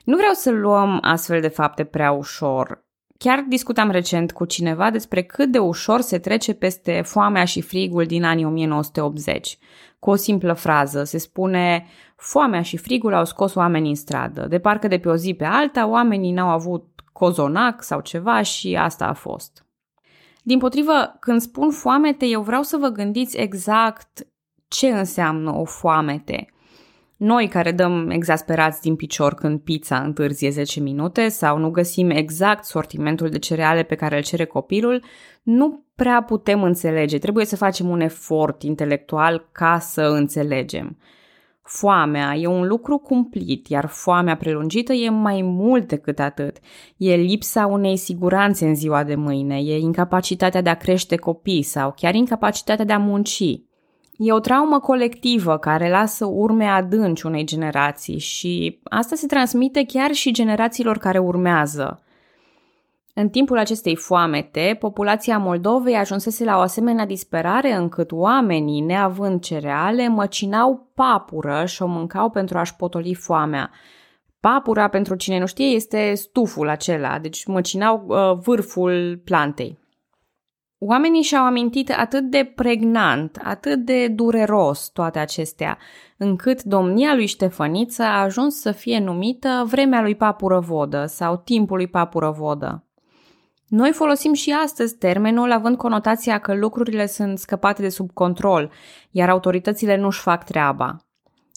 Nu 0.05 0.17
vreau 0.17 0.33
să 0.33 0.51
luăm 0.51 0.99
astfel 1.03 1.41
de 1.41 1.49
fapte 1.49 1.85
prea 1.85 2.13
ușor. 2.13 2.84
Chiar 3.19 3.45
discutam 3.49 3.91
recent 3.91 4.33
cu 4.33 4.45
cineva 4.45 4.91
despre 4.91 5.23
cât 5.23 5.51
de 5.51 5.59
ușor 5.59 6.01
se 6.01 6.19
trece 6.19 6.55
peste 6.55 7.03
foamea 7.05 7.45
și 7.45 7.61
frigul 7.61 8.05
din 8.05 8.25
anii 8.25 8.45
1980. 8.45 9.59
Cu 9.99 10.11
o 10.11 10.15
simplă 10.15 10.53
frază 10.53 11.05
se 11.05 11.19
spune 11.19 11.87
foamea 12.17 12.63
și 12.63 12.77
frigul 12.77 13.15
au 13.15 13.25
scos 13.25 13.55
oamenii 13.55 13.89
în 13.89 13.97
stradă. 13.97 14.47
De 14.47 14.59
parcă 14.59 14.89
de 14.89 14.99
pe 14.99 15.09
o 15.09 15.17
zi 15.17 15.35
pe 15.35 15.45
alta 15.45 15.87
oamenii 15.87 16.33
n-au 16.33 16.49
avut 16.49 17.01
cozonac 17.13 17.83
sau 17.83 18.01
ceva 18.01 18.43
și 18.43 18.77
asta 18.77 19.07
a 19.07 19.13
fost. 19.13 19.67
Din 20.43 20.59
potrivă, 20.59 21.17
când 21.21 21.41
spun 21.41 21.71
foamete, 21.71 22.27
eu 22.27 22.43
vreau 22.43 22.63
să 22.63 22.77
vă 22.77 22.89
gândiți 22.89 23.37
exact 23.37 24.27
ce 24.69 24.89
înseamnă 24.89 25.55
o 25.55 25.65
foamete. 25.65 26.54
Noi 27.17 27.49
care 27.49 27.73
dăm 27.73 28.11
exasperați 28.11 28.81
din 28.81 28.97
picior 28.97 29.35
când 29.35 29.61
pizza 29.61 30.01
întârzie 30.01 30.51
10 30.51 30.81
minute 30.81 31.29
sau 31.29 31.59
nu 31.59 31.71
găsim 31.71 32.11
exact 32.11 32.65
sortimentul 32.65 33.29
de 33.29 33.39
cereale 33.39 33.83
pe 33.83 33.95
care 33.95 34.17
îl 34.17 34.23
cere 34.23 34.45
copilul, 34.45 35.03
nu 35.43 35.85
prea 35.95 36.23
putem 36.23 36.63
înțelege. 36.63 37.19
Trebuie 37.19 37.45
să 37.45 37.57
facem 37.57 37.89
un 37.89 38.01
efort 38.01 38.63
intelectual 38.63 39.49
ca 39.53 39.79
să 39.79 40.03
înțelegem. 40.03 40.99
Foamea 41.63 42.35
e 42.35 42.47
un 42.47 42.67
lucru 42.67 42.99
cumplit, 42.99 43.69
iar 43.69 43.87
foamea 43.87 44.37
prelungită 44.37 44.93
e 44.93 45.09
mai 45.11 45.43
mult 45.43 45.89
decât 45.89 46.19
atât. 46.19 46.57
E 46.97 47.15
lipsa 47.15 47.67
unei 47.67 47.97
siguranțe 47.97 48.67
în 48.67 48.75
ziua 48.75 49.05
de 49.05 49.15
mâine, 49.15 49.57
e 49.57 49.79
incapacitatea 49.79 50.61
de 50.61 50.69
a 50.69 50.75
crește 50.77 51.17
copii 51.17 51.63
sau 51.63 51.93
chiar 51.97 52.15
incapacitatea 52.15 52.85
de 52.85 52.93
a 52.93 52.99
munci. 52.99 53.43
E 54.17 54.33
o 54.33 54.39
traumă 54.39 54.81
colectivă 54.81 55.59
care 55.59 55.91
lasă 55.91 56.25
urme 56.25 56.65
adânci 56.65 57.23
unei 57.23 57.45
generații 57.45 58.19
și 58.19 58.81
asta 58.85 59.17
se 59.17 59.27
transmite 59.27 59.85
chiar 59.85 60.13
și 60.13 60.33
generațiilor 60.33 60.99
care 60.99 61.19
urmează. 61.19 62.03
În 63.15 63.29
timpul 63.29 63.59
acestei 63.59 63.97
foamete, 63.97 64.77
populația 64.81 65.39
Moldovei 65.39 65.97
ajunsese 65.97 66.45
la 66.45 66.57
o 66.57 66.61
asemenea 66.61 67.07
disperare 67.07 67.73
încât 67.73 68.13
oamenii, 68.13 68.81
neavând 68.81 69.41
cereale, 69.41 70.09
măcinau 70.09 70.91
papură 70.95 71.65
și 71.67 71.83
o 71.83 71.87
mâncau 71.87 72.31
pentru 72.31 72.59
a-și 72.59 72.77
potoli 72.77 73.15
foamea. 73.15 73.71
Papura, 74.41 74.89
pentru 74.89 75.15
cine 75.15 75.39
nu 75.39 75.47
știe, 75.47 75.67
este 75.67 76.15
stuful 76.15 76.69
acela, 76.69 77.19
deci 77.19 77.47
măcinau 77.47 78.05
uh, 78.07 78.39
vârful 78.45 79.21
plantei. 79.25 79.79
Oamenii 80.79 81.23
și-au 81.23 81.45
amintit 81.45 81.91
atât 81.91 82.31
de 82.31 82.53
pregnant, 82.55 83.41
atât 83.43 83.85
de 83.85 84.09
dureros 84.09 84.89
toate 84.89 85.19
acestea, 85.19 85.79
încât 86.17 86.63
domnia 86.63 87.15
lui 87.15 87.27
Ștefăniță 87.27 88.03
a 88.03 88.21
ajuns 88.23 88.61
să 88.61 88.73
fie 88.73 88.99
numită 88.99 89.65
vremea 89.67 90.01
lui 90.03 90.15
Papură 90.15 90.59
Vodă 90.59 91.07
sau 91.07 91.37
timpul 91.37 91.77
lui 91.77 91.87
Papură 91.87 92.31
Vodă. 92.31 92.85
Noi 93.69 93.93
folosim 93.93 94.33
și 94.33 94.57
astăzi 94.63 94.97
termenul 94.97 95.53
având 95.53 95.77
conotația 95.77 96.39
că 96.39 96.55
lucrurile 96.55 97.07
sunt 97.07 97.39
scăpate 97.39 97.83
de 97.83 97.89
sub 97.89 98.11
control, 98.13 98.71
iar 99.11 99.29
autoritățile 99.29 99.97
nu-și 99.97 100.21
fac 100.21 100.45
treaba. 100.45 100.97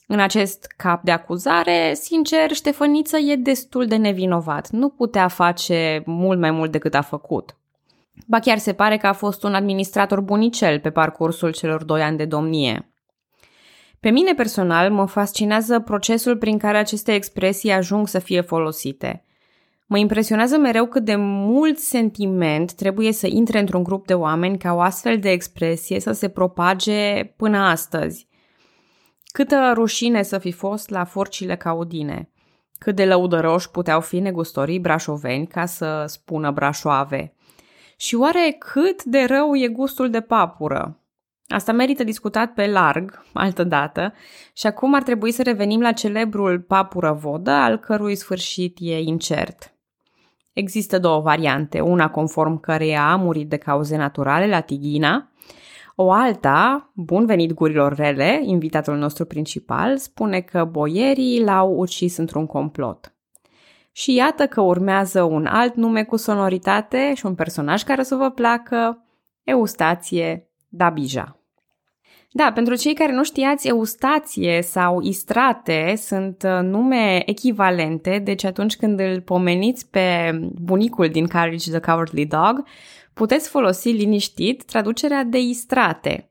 În 0.08 0.20
acest 0.20 0.74
cap 0.78 1.04
de 1.04 1.12
acuzare, 1.12 1.94
sincer, 1.94 2.52
Ștefăniță 2.52 3.18
e 3.18 3.36
destul 3.36 3.86
de 3.86 3.96
nevinovat. 3.96 4.70
Nu 4.70 4.90
putea 4.90 5.28
face 5.28 6.04
mult 6.06 6.40
mai 6.40 6.52
mult 6.52 6.72
decât 6.72 6.94
a 6.94 7.02
făcut. 7.02 7.58
Ba 8.26 8.40
chiar 8.40 8.58
se 8.58 8.74
pare 8.74 8.98
că 8.98 9.08
a 9.08 9.14
fost 9.14 9.44
un 9.44 9.54
administrator 9.54 10.22
bunicel 10.22 10.80
pe 10.80 10.90
parcursul 10.90 11.52
celor 11.52 11.84
doi 11.84 12.02
ani 12.02 12.18
de 12.18 12.26
domnie. 12.26 12.92
Pe 14.00 14.10
mine 14.10 14.34
personal 14.34 14.92
mă 14.92 15.06
fascinează 15.06 15.80
procesul 15.80 16.38
prin 16.38 16.58
care 16.58 16.78
aceste 16.78 17.14
expresii 17.14 17.72
ajung 17.72 18.08
să 18.08 18.20
fie 18.20 18.42
folosite. 18.42 19.26
Mă 19.86 19.98
impresionează 19.98 20.58
mereu 20.58 20.86
cât 20.86 21.04
de 21.04 21.16
mult 21.16 21.78
sentiment 21.78 22.74
trebuie 22.74 23.12
să 23.12 23.28
intre 23.28 23.60
într-un 23.60 23.84
grup 23.84 24.06
de 24.06 24.14
oameni 24.14 24.58
ca 24.58 24.74
o 24.74 24.80
astfel 24.80 25.20
de 25.20 25.30
expresie 25.30 26.00
să 26.00 26.12
se 26.12 26.28
propage 26.28 27.24
până 27.24 27.58
astăzi. 27.58 28.28
Câtă 29.26 29.72
rușine 29.74 30.24
să 30.24 30.38
fi 30.38 30.52
fost 30.52 30.90
la 30.90 31.04
forcile 31.04 31.56
caudine. 31.56 32.32
Cât 32.78 32.96
de 32.96 33.06
lăudăroși 33.06 33.72
puteau 33.72 34.02
fi 34.02 34.20
negustorii 34.20 34.80
brașoveni 34.80 35.48
ca 35.48 35.66
să 35.66 36.04
spună 36.08 36.52
brașoave. 36.52 37.34
Și 38.00 38.16
oare 38.16 38.56
cât 38.60 39.04
de 39.04 39.24
rău 39.24 39.56
e 39.56 39.68
gustul 39.68 40.10
de 40.10 40.22
papură? 40.22 41.01
Asta 41.48 41.72
merită 41.72 42.04
discutat 42.04 42.54
pe 42.54 42.68
larg, 42.68 43.25
altă 43.34 43.63
dată, 43.63 44.13
și 44.54 44.68
acum 44.68 44.94
ar 44.94 45.04
trebui 45.04 45.32
să 45.32 45.44
revenim 45.44 45.82
la 45.82 45.92
celebrul 45.92 46.60
papură 46.60 47.12
vodă, 47.12 47.51
al 47.51 47.77
cărui 47.77 48.16
sfârșit 48.16 48.77
e 48.80 49.00
incert. 49.00 49.74
Există 50.54 51.00
două 51.00 51.22
variante, 51.22 51.80
una 51.80 52.10
conform 52.10 52.60
căreia 52.60 53.12
a 53.12 53.16
murit 53.16 53.50
de 53.50 53.58
cauze 53.58 53.98
naturale 53.98 54.48
la 54.48 54.62
Tighina, 54.62 55.32
o 55.96 56.12
alta, 56.12 56.92
bun 56.94 57.25
venit 57.25 57.54
gurilor 57.54 57.96
rele, 57.96 58.42
invitatul 58.44 58.98
nostru 58.98 59.25
principal, 59.25 59.98
spune 59.98 60.39
că 60.39 60.63
boierii 60.63 61.44
l-au 61.44 61.74
ucis 61.74 62.18
într-un 62.18 62.46
complot. 62.46 63.17
Și 63.98 64.13
iată 64.13 64.48
că 64.48 64.62
urmează 64.62 65.24
un 65.24 65.46
alt 65.46 65.75
nume 65.75 66.04
cu 66.04 66.16
sonoritate 66.16 67.13
și 67.16 67.25
un 67.25 67.36
personaj 67.36 67.84
care 67.84 68.04
să 68.04 68.16
vă 68.16 68.30
placă, 68.30 69.06
Eustație 69.44 70.50
Dabija. 70.68 71.39
Da, 72.32 72.51
pentru 72.51 72.75
cei 72.75 72.94
care 72.94 73.12
nu 73.13 73.24
știați, 73.24 73.68
eustație 73.68 74.62
sau 74.62 75.01
istrate 75.01 75.94
sunt 75.96 76.44
uh, 76.44 76.60
nume 76.62 77.30
echivalente, 77.30 78.20
deci 78.20 78.44
atunci 78.44 78.75
când 78.75 79.00
îl 79.00 79.22
pomeniți 79.22 79.89
pe 79.89 80.39
bunicul 80.62 81.10
din 81.10 81.27
Courage 81.27 81.70
the 81.70 81.80
Cowardly 81.80 82.25
Dog, 82.25 82.63
puteți 83.13 83.50
folosi 83.50 83.89
liniștit 83.89 84.63
traducerea 84.63 85.24
de 85.24 85.39
istrate. 85.39 86.26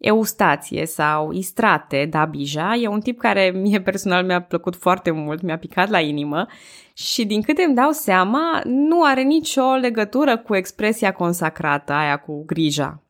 Eustație 0.00 0.86
sau 0.86 1.32
Istrate 1.32 2.06
Dabija 2.10 2.74
e 2.74 2.86
un 2.86 3.00
tip 3.00 3.18
care 3.18 3.50
mie 3.62 3.80
personal 3.80 4.24
mi-a 4.24 4.42
plăcut 4.42 4.76
foarte 4.76 5.10
mult, 5.10 5.42
mi-a 5.42 5.58
picat 5.58 5.88
la 5.88 6.00
inimă 6.00 6.46
și 6.92 7.24
din 7.24 7.42
câte 7.42 7.62
îmi 7.62 7.74
dau 7.74 7.90
seama, 7.90 8.60
nu 8.64 9.04
are 9.04 9.22
nicio 9.22 9.74
legătură 9.74 10.36
cu 10.36 10.56
expresia 10.56 11.12
consacrată, 11.12 11.92
aia 11.92 12.16
cu 12.16 12.44
grija. 12.44 13.02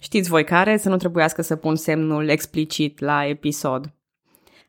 Știți 0.00 0.28
voi 0.28 0.44
care, 0.44 0.76
să 0.76 0.88
nu 0.88 0.96
trebuiască 0.96 1.42
să 1.42 1.56
pun 1.56 1.76
semnul 1.76 2.28
explicit 2.28 3.00
la 3.00 3.26
episod. 3.26 3.92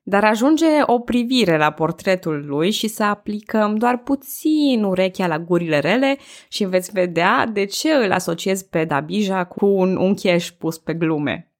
Dar 0.07 0.23
ajunge 0.23 0.65
o 0.85 0.99
privire 0.99 1.57
la 1.57 1.71
portretul 1.71 2.45
lui 2.45 2.71
și 2.71 2.87
să 2.87 3.03
aplicăm 3.03 3.75
doar 3.75 3.97
puțin 3.97 4.83
urechea 4.83 5.27
la 5.27 5.39
gurile 5.39 5.79
rele 5.79 6.17
și 6.47 6.65
veți 6.65 6.91
vedea 6.91 7.45
de 7.45 7.65
ce 7.65 7.91
îl 7.91 8.11
asociez 8.11 8.61
pe 8.61 8.85
Dabija 8.85 9.43
cu 9.43 9.65
un 9.65 9.95
uncheș 9.95 10.51
pus 10.51 10.77
pe 10.77 10.93
glume. 10.93 11.51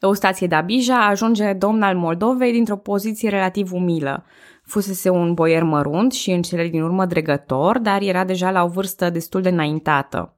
Eustație 0.00 0.46
Dabija 0.46 1.06
ajunge 1.06 1.52
domn 1.52 1.82
al 1.82 1.96
Moldovei 1.96 2.52
dintr-o 2.52 2.76
poziție 2.76 3.28
relativ 3.28 3.72
umilă. 3.72 4.24
Fusese 4.64 5.08
un 5.08 5.34
boier 5.34 5.62
mărunt 5.62 6.12
și 6.12 6.30
în 6.30 6.42
cele 6.42 6.68
din 6.68 6.82
urmă 6.82 7.06
dregător, 7.06 7.78
dar 7.78 8.02
era 8.02 8.24
deja 8.24 8.50
la 8.50 8.64
o 8.64 8.68
vârstă 8.68 9.10
destul 9.10 9.42
de 9.42 9.48
înaintată. 9.48 10.37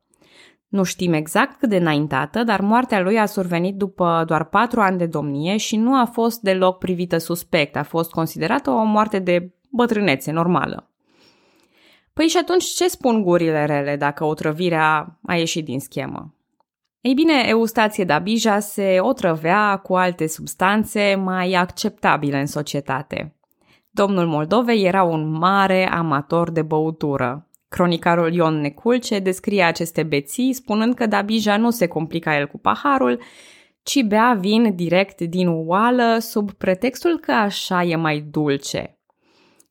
Nu 0.70 0.82
știm 0.82 1.12
exact 1.12 1.58
cât 1.58 1.68
de 1.68 1.76
înaintată, 1.76 2.42
dar 2.44 2.60
moartea 2.60 3.00
lui 3.00 3.18
a 3.18 3.26
survenit 3.26 3.76
după 3.76 4.22
doar 4.26 4.44
patru 4.44 4.80
ani 4.80 4.98
de 4.98 5.06
domnie 5.06 5.56
și 5.56 5.76
nu 5.76 5.94
a 5.94 6.04
fost 6.04 6.40
deloc 6.40 6.78
privită 6.78 7.18
suspect, 7.18 7.76
a 7.76 7.82
fost 7.82 8.10
considerată 8.10 8.70
o 8.70 8.82
moarte 8.82 9.18
de 9.18 9.52
bătrânețe 9.70 10.30
normală. 10.30 10.90
Păi 12.12 12.26
și 12.26 12.36
atunci 12.36 12.64
ce 12.64 12.88
spun 12.88 13.22
gurile 13.22 13.64
rele 13.64 13.96
dacă 13.96 14.24
otrăvirea 14.24 15.18
a 15.26 15.34
ieșit 15.34 15.64
din 15.64 15.80
schemă? 15.80 16.34
Ei 17.00 17.14
bine, 17.14 17.44
Eustație 17.46 18.04
Dabija 18.04 18.58
se 18.58 18.98
otrăvea 19.00 19.76
cu 19.76 19.96
alte 19.96 20.26
substanțe 20.26 21.14
mai 21.14 21.52
acceptabile 21.52 22.40
în 22.40 22.46
societate. 22.46 23.34
Domnul 23.90 24.26
Moldovei 24.26 24.84
era 24.84 25.02
un 25.02 25.30
mare 25.30 25.90
amator 25.90 26.50
de 26.50 26.62
băutură. 26.62 27.49
Cronicarul 27.70 28.32
Ion 28.32 28.60
Neculce 28.60 29.18
descrie 29.18 29.62
aceste 29.62 30.02
beții 30.02 30.52
spunând 30.52 30.94
că 30.94 31.06
Dabija 31.06 31.56
nu 31.56 31.70
se 31.70 31.86
complica 31.86 32.38
el 32.38 32.46
cu 32.46 32.58
paharul, 32.58 33.20
ci 33.82 34.02
bea 34.02 34.36
vin 34.40 34.74
direct 34.74 35.20
din 35.20 35.48
oală 35.48 36.18
sub 36.18 36.52
pretextul 36.52 37.18
că 37.18 37.32
așa 37.32 37.82
e 37.82 37.96
mai 37.96 38.20
dulce. 38.20 38.98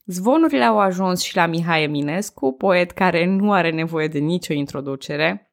Zvonurile 0.06 0.64
au 0.64 0.78
ajuns 0.78 1.22
și 1.22 1.36
la 1.36 1.46
Mihai 1.46 1.82
Eminescu, 1.82 2.52
poet 2.52 2.90
care 2.90 3.26
nu 3.26 3.52
are 3.52 3.70
nevoie 3.70 4.06
de 4.06 4.18
nicio 4.18 4.52
introducere. 4.52 5.52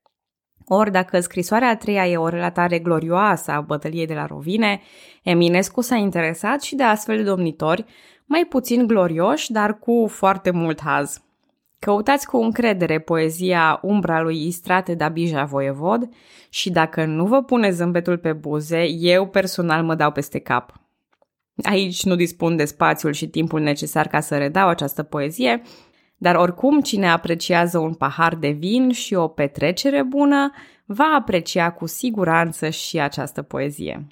Ori 0.66 0.92
dacă 0.92 1.20
scrisoarea 1.20 1.70
a 1.70 1.76
treia 1.76 2.08
e 2.08 2.18
o 2.18 2.28
relatare 2.28 2.80
glorioasă 2.80 3.52
a 3.52 3.62
bătăliei 3.62 4.08
de 4.08 4.14
la 4.14 4.26
Rovine, 4.26 4.82
Eminescu 5.24 5.82
s-a 5.82 5.96
interesat 5.96 6.62
și 6.62 6.76
de 6.76 6.84
astfel 6.84 7.18
de 7.18 7.24
domnitori, 7.24 7.86
mai 8.26 8.46
puțin 8.50 8.88
glorioși, 8.88 9.52
dar 9.52 9.80
cu 9.80 10.08
foarte 10.10 10.52
mult 10.52 10.82
haz. 10.82 11.22
Căutați 11.80 12.28
cu 12.28 12.38
încredere 12.38 13.00
poezia 13.00 13.80
Umbra 13.82 14.22
lui 14.22 14.48
Istrate 14.48 14.96
Dabija 14.96 15.44
Voievod 15.44 16.10
și 16.50 16.70
dacă 16.70 17.06
nu 17.06 17.26
vă 17.26 17.44
pune 17.44 17.70
zâmbetul 17.70 18.18
pe 18.18 18.34
buze, 18.34 18.88
eu 18.90 19.28
personal 19.28 19.84
mă 19.84 19.96
dau 19.96 20.12
peste 20.12 20.40
cap. 20.40 20.74
Aici 21.64 22.04
nu 22.04 22.16
dispun 22.16 22.56
de 22.56 22.66
spațiul 22.66 23.12
și 23.12 23.28
timpul 23.28 23.62
necesar 23.62 24.08
ca 24.08 24.20
să 24.20 24.38
redau 24.38 24.68
această 24.68 25.04
poezie, 25.04 25.62
dar 26.18 26.36
oricum 26.36 26.82
cine 26.82 27.10
apreciază 27.10 27.78
un 27.78 27.94
pahar 27.94 28.36
de 28.36 28.50
vin 28.50 28.92
și 28.92 29.14
o 29.14 29.28
petrecere 29.28 30.04
bună, 30.04 30.52
va 30.86 31.16
aprecia 31.18 31.72
cu 31.72 31.86
siguranță 31.86 32.70
și 32.70 33.00
această 33.00 33.42
poezie. 33.42 34.08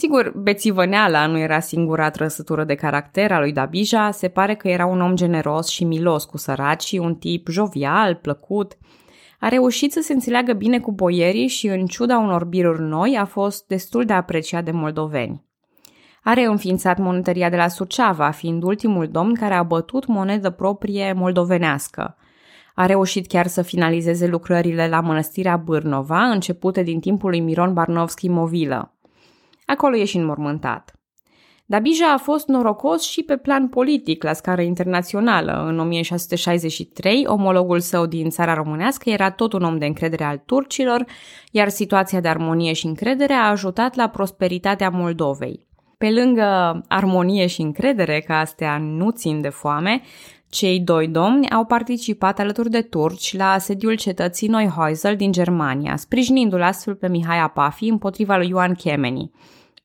Sigur, 0.00 0.32
bețivăneala 0.36 1.26
nu 1.26 1.38
era 1.38 1.60
singura 1.60 2.10
trăsătură 2.10 2.64
de 2.64 2.74
caracter 2.74 3.32
a 3.32 3.38
lui 3.38 3.52
Dabija, 3.52 4.10
se 4.10 4.28
pare 4.28 4.54
că 4.54 4.68
era 4.68 4.86
un 4.86 5.00
om 5.00 5.14
generos 5.14 5.68
și 5.68 5.84
milos 5.84 6.24
cu 6.24 6.36
săracii, 6.36 6.98
un 6.98 7.14
tip 7.14 7.48
jovial, 7.48 8.14
plăcut. 8.14 8.78
A 9.38 9.48
reușit 9.48 9.92
să 9.92 10.00
se 10.00 10.12
înțeleagă 10.12 10.52
bine 10.52 10.80
cu 10.80 10.92
boierii 10.92 11.46
și, 11.46 11.66
în 11.66 11.86
ciuda 11.86 12.18
unor 12.18 12.44
biruri 12.44 12.82
noi, 12.82 13.16
a 13.20 13.24
fost 13.24 13.66
destul 13.66 14.04
de 14.04 14.12
apreciat 14.12 14.64
de 14.64 14.70
moldoveni. 14.70 15.44
A 16.22 16.32
reînființat 16.32 16.98
monetăria 16.98 17.50
de 17.50 17.56
la 17.56 17.68
Suceava, 17.68 18.30
fiind 18.30 18.62
ultimul 18.62 19.08
domn 19.08 19.34
care 19.34 19.54
a 19.54 19.62
bătut 19.62 20.06
monedă 20.06 20.50
proprie 20.50 21.12
moldovenească. 21.12 22.16
A 22.74 22.86
reușit 22.86 23.26
chiar 23.26 23.46
să 23.46 23.62
finalizeze 23.62 24.26
lucrările 24.26 24.88
la 24.88 25.00
mănăstirea 25.00 25.56
Bârnova, 25.56 26.22
începute 26.22 26.82
din 26.82 27.00
timpul 27.00 27.30
lui 27.30 27.40
Miron 27.40 27.72
Barnovski 27.72 28.28
Movilă. 28.28 28.94
Acolo 29.70 29.96
e 29.96 30.04
și 30.04 30.16
înmormântat. 30.16 30.94
Dabija 31.66 32.12
a 32.12 32.16
fost 32.16 32.48
norocos 32.48 33.02
și 33.02 33.22
pe 33.22 33.36
plan 33.36 33.68
politic, 33.68 34.22
la 34.22 34.32
scară 34.32 34.62
internațională. 34.62 35.64
În 35.66 35.78
1663, 35.78 37.24
omologul 37.26 37.80
său 37.80 38.06
din 38.06 38.30
țara 38.30 38.54
românească 38.54 39.10
era 39.10 39.30
tot 39.30 39.52
un 39.52 39.62
om 39.62 39.78
de 39.78 39.86
încredere 39.86 40.24
al 40.24 40.42
turcilor, 40.46 41.04
iar 41.50 41.68
situația 41.68 42.20
de 42.20 42.28
armonie 42.28 42.72
și 42.72 42.86
încredere 42.86 43.32
a 43.32 43.50
ajutat 43.50 43.94
la 43.94 44.08
prosperitatea 44.08 44.88
Moldovei. 44.88 45.66
Pe 45.98 46.10
lângă 46.10 46.80
armonie 46.88 47.46
și 47.46 47.60
încredere, 47.60 48.20
că 48.20 48.32
astea 48.32 48.78
nu 48.78 49.10
țin 49.10 49.40
de 49.40 49.48
foame, 49.48 50.02
cei 50.48 50.80
doi 50.80 51.08
domni 51.08 51.50
au 51.50 51.64
participat 51.64 52.38
alături 52.38 52.70
de 52.70 52.82
turci 52.82 53.36
la 53.36 53.50
asediul 53.50 53.94
cetății 53.94 54.50
Neuhäusel 54.50 55.16
din 55.16 55.32
Germania, 55.32 55.96
sprijinindu-l 55.96 56.62
astfel 56.62 56.94
pe 56.94 57.08
Mihai 57.08 57.38
Apafi 57.38 57.88
împotriva 57.88 58.36
lui 58.36 58.48
Ioan 58.48 58.74
Chemeni. 58.74 59.30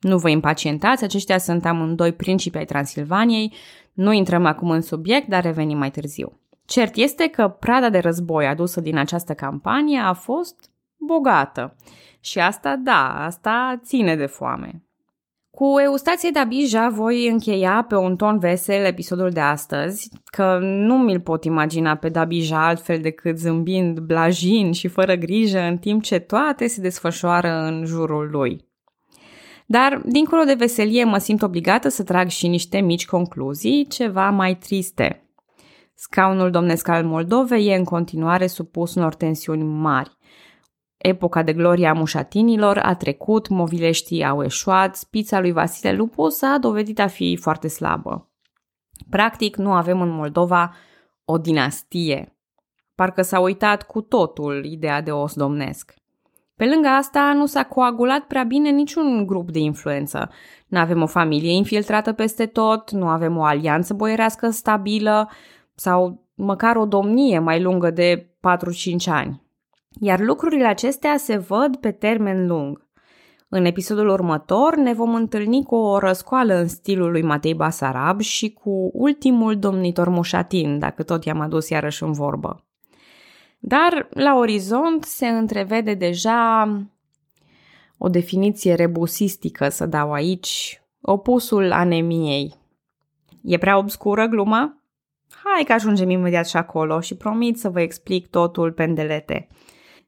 Nu 0.05 0.17
vă 0.17 0.29
impacientați, 0.29 1.03
aceștia 1.03 1.37
sunt 1.37 1.65
amândoi 1.65 2.13
principi 2.13 2.57
ai 2.57 2.65
Transilvaniei, 2.65 3.53
nu 3.93 4.11
intrăm 4.11 4.45
acum 4.45 4.69
în 4.69 4.81
subiect, 4.81 5.27
dar 5.27 5.43
revenim 5.43 5.77
mai 5.77 5.91
târziu. 5.91 6.39
Cert 6.65 6.95
este 6.95 7.27
că 7.27 7.47
prada 7.47 7.89
de 7.89 7.99
război 7.99 8.45
adusă 8.45 8.81
din 8.81 8.97
această 8.97 9.33
campanie 9.33 9.99
a 9.99 10.13
fost 10.13 10.55
bogată. 10.97 11.75
Și 12.19 12.39
asta, 12.39 12.75
da, 12.83 13.25
asta 13.25 13.79
ține 13.83 14.15
de 14.15 14.25
foame. 14.25 14.83
Cu 15.51 15.79
Eustație 15.83 16.29
Dabija 16.33 16.89
voi 16.89 17.27
încheia 17.27 17.85
pe 17.87 17.95
un 17.95 18.15
ton 18.15 18.39
vesel 18.39 18.85
episodul 18.85 19.29
de 19.29 19.39
astăzi, 19.39 20.09
că 20.25 20.57
nu 20.61 20.97
mi-l 20.97 21.19
pot 21.19 21.43
imagina 21.43 21.95
pe 21.95 22.09
Dabija 22.09 22.67
altfel 22.67 22.99
decât 22.99 23.37
zâmbind 23.37 23.99
blajin 23.99 24.71
și 24.71 24.87
fără 24.87 25.15
grijă 25.15 25.59
în 25.59 25.77
timp 25.77 26.03
ce 26.03 26.19
toate 26.19 26.67
se 26.67 26.81
desfășoară 26.81 27.49
în 27.49 27.85
jurul 27.85 28.29
lui. 28.31 28.73
Dar, 29.65 30.01
dincolo 30.05 30.43
de 30.43 30.53
veselie, 30.53 31.03
mă 31.03 31.17
simt 31.17 31.41
obligată 31.41 31.89
să 31.89 32.03
trag 32.03 32.27
și 32.27 32.47
niște 32.47 32.79
mici 32.79 33.05
concluzii, 33.05 33.87
ceva 33.87 34.29
mai 34.29 34.55
triste. 34.55 35.29
Scaunul 35.93 36.51
domnesc 36.51 36.87
al 36.87 37.05
Moldovei 37.05 37.67
e 37.67 37.75
în 37.75 37.83
continuare 37.83 38.47
supus 38.47 38.95
unor 38.95 39.15
tensiuni 39.15 39.63
mari. 39.63 40.17
Epoca 40.97 41.43
de 41.43 41.53
glorie 41.53 41.87
a 41.87 41.93
mușatinilor 41.93 42.77
a 42.77 42.95
trecut, 42.95 43.47
movileștii 43.47 44.25
au 44.25 44.43
eșuat, 44.43 44.95
spița 44.95 45.39
lui 45.39 45.51
Vasile 45.51 45.93
Lupu 45.93 46.29
s-a 46.29 46.57
dovedit 46.57 46.99
a 46.99 47.07
fi 47.07 47.37
foarte 47.41 47.67
slabă. 47.67 48.29
Practic, 49.09 49.55
nu 49.55 49.73
avem 49.73 50.01
în 50.01 50.09
Moldova 50.09 50.75
o 51.25 51.37
dinastie. 51.37 52.37
Parcă 52.95 53.21
s-a 53.21 53.39
uitat 53.39 53.83
cu 53.83 54.01
totul 54.01 54.65
ideea 54.65 55.01
de 55.01 55.11
os 55.11 55.33
domnesc. 55.33 55.93
Pe 56.55 56.65
lângă 56.65 56.87
asta, 56.87 57.33
nu 57.33 57.45
s-a 57.45 57.63
coagulat 57.63 58.19
prea 58.19 58.43
bine 58.43 58.69
niciun 58.69 59.25
grup 59.25 59.51
de 59.51 59.59
influență. 59.59 60.29
Nu 60.67 60.79
avem 60.79 61.01
o 61.01 61.05
familie 61.05 61.51
infiltrată 61.51 62.13
peste 62.13 62.45
tot, 62.45 62.91
nu 62.91 63.07
avem 63.07 63.37
o 63.37 63.43
alianță 63.43 63.93
boierească 63.93 64.49
stabilă 64.49 65.29
sau 65.75 66.23
măcar 66.35 66.75
o 66.75 66.85
domnie 66.85 67.39
mai 67.39 67.61
lungă 67.61 67.89
de 67.91 68.29
4-5 68.39 69.05
ani. 69.05 69.43
Iar 69.99 70.19
lucrurile 70.19 70.65
acestea 70.65 71.17
se 71.17 71.37
văd 71.37 71.75
pe 71.75 71.91
termen 71.91 72.47
lung. 72.47 72.83
În 73.49 73.65
episodul 73.65 74.07
următor 74.07 74.75
ne 74.75 74.93
vom 74.93 75.15
întâlni 75.15 75.63
cu 75.63 75.75
o 75.75 75.99
răscoală 75.99 76.53
în 76.53 76.67
stilul 76.67 77.11
lui 77.11 77.21
Matei 77.21 77.53
Basarab 77.53 78.19
și 78.19 78.51
cu 78.53 78.89
ultimul 78.93 79.59
domnitor 79.59 80.09
Mușatin, 80.09 80.79
dacă 80.79 81.03
tot 81.03 81.25
i-am 81.25 81.39
adus 81.39 81.69
iarăși 81.69 82.03
în 82.03 82.11
vorbă. 82.11 82.64
Dar 83.67 84.07
la 84.09 84.35
orizont 84.35 85.03
se 85.03 85.27
întrevede 85.27 85.93
deja 85.93 86.69
o 87.97 88.09
definiție 88.09 88.73
rebusistică, 88.73 89.69
să 89.69 89.85
dau 89.85 90.13
aici, 90.13 90.81
opusul 91.01 91.71
anemiei. 91.71 92.53
E 93.43 93.57
prea 93.57 93.77
obscură 93.77 94.25
gluma? 94.25 94.77
Hai 95.43 95.63
că 95.63 95.73
ajungem 95.73 96.09
imediat 96.09 96.47
și 96.47 96.57
acolo 96.57 96.99
și 96.99 97.15
promit 97.15 97.59
să 97.59 97.69
vă 97.69 97.81
explic 97.81 98.27
totul 98.27 98.71
pendelete. 98.71 99.47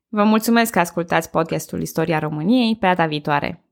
Vă 0.08 0.24
mulțumesc 0.24 0.72
că 0.72 0.80
ascultați 0.80 1.30
podcastul 1.30 1.82
Istoria 1.82 2.20
României 2.20 2.76
pe 2.76 2.86
data 2.86 3.06
viitoare. 3.06 3.67